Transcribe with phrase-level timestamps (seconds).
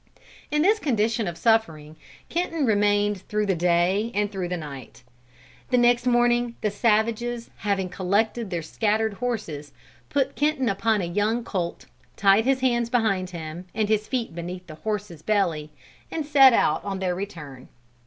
[0.49, 1.95] "In this condition of suffering
[2.27, 5.03] Kenton remained through the day and through the night.
[5.69, 9.73] The next morning the savages having collected their scattered horses,
[10.09, 11.85] put Kenton upon a young colt,
[12.17, 15.69] tied his hands behind him and his feet beneath the horse's belly,
[16.09, 17.67] and set out on their return.